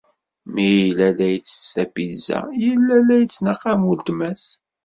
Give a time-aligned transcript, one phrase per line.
[0.53, 4.43] Mi yella la ittett tapizza, yella la yettnaqam weltma-s.